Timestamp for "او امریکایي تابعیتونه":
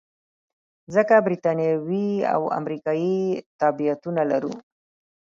2.33-4.21